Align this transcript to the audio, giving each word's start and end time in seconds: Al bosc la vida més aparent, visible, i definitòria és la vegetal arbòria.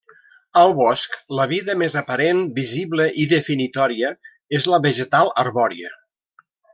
Al 0.61 0.71
bosc 0.77 1.17
la 1.39 1.45
vida 1.51 1.75
més 1.81 1.95
aparent, 2.01 2.41
visible, 2.59 3.07
i 3.25 3.29
definitòria 3.37 4.13
és 4.61 4.67
la 4.75 4.81
vegetal 4.87 5.31
arbòria. 5.47 5.93